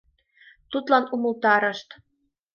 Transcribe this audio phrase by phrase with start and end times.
[0.71, 1.89] Тудлан умылтарышт.